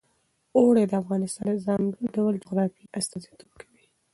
اوړي 0.57 0.83
د 0.87 0.93
افغانستان 1.01 1.47
د 1.53 1.57
ځانګړي 1.67 2.07
ډول 2.15 2.33
جغرافیه 2.43 2.91
استازیتوب 2.99 3.49
کوي. 3.61 3.83